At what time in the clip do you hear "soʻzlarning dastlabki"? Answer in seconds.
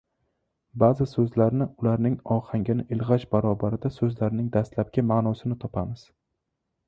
3.97-5.03